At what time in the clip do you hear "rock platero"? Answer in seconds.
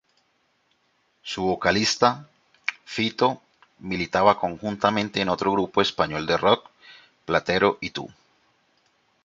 6.37-7.77